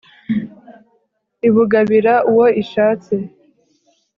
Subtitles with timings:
[1.47, 3.15] ibugabira uwo ishatse